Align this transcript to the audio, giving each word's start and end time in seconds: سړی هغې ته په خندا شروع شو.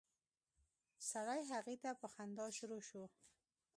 سړی 1.11 1.41
هغې 1.51 1.75
ته 1.83 1.89
په 2.01 2.07
خندا 2.13 2.45
شروع 2.57 2.81
شو. 2.89 3.03